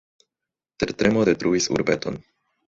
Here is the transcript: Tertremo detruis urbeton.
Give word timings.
Tertremo 0.83 1.27
detruis 1.29 1.69
urbeton. 1.77 2.19